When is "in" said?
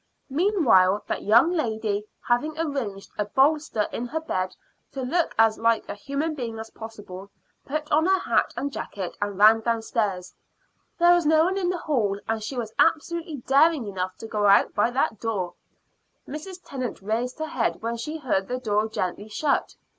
3.91-4.07, 11.55-11.69